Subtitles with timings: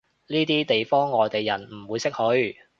[0.25, 2.57] 呢啲地方外地人唔會識去